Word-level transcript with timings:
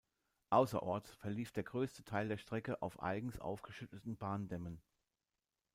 Außerorts 0.49 1.13
verlief 1.13 1.51
der 1.51 1.61
größte 1.61 2.03
Teil 2.03 2.27
der 2.27 2.37
Strecke 2.39 2.81
auf 2.81 3.03
eigens 3.03 3.37
aufgeschütteten 3.39 4.17
Bahndämmen. 4.17 4.81